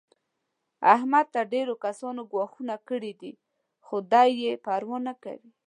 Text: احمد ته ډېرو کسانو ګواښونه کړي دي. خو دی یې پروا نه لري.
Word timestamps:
احمد 0.95 1.25
ته 1.33 1.41
ډېرو 1.53 1.73
کسانو 1.85 2.21
ګواښونه 2.31 2.75
کړي 2.89 3.13
دي. 3.21 3.33
خو 3.85 3.95
دی 4.11 4.29
یې 4.41 4.51
پروا 4.65 4.97
نه 5.07 5.13
لري. 5.23 5.49